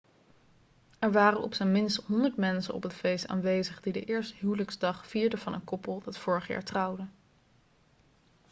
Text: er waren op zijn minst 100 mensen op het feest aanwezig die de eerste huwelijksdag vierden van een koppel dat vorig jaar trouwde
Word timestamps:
er 0.99 1.11
waren 1.11 1.41
op 1.41 1.53
zijn 1.53 1.71
minst 1.71 2.01
100 2.05 2.37
mensen 2.37 2.73
op 2.73 2.83
het 2.83 2.93
feest 2.93 3.27
aanwezig 3.27 3.81
die 3.81 3.93
de 3.93 4.03
eerste 4.05 4.35
huwelijksdag 4.39 5.07
vierden 5.07 5.39
van 5.39 5.53
een 5.53 5.63
koppel 5.63 6.01
dat 6.05 6.17
vorig 6.17 6.47
jaar 6.47 6.63
trouwde 6.63 7.07